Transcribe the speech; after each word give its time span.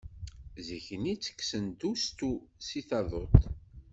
Zik-nni 0.67 1.13
ttekksen-d 1.15 1.81
ustu 1.91 2.33
seg 2.67 2.83
taḍuṭ. 2.89 3.41